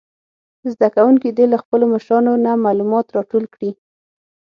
[0.71, 3.71] زده کوونکي دې له خپلو مشرانو نه معلومات راټول کړي.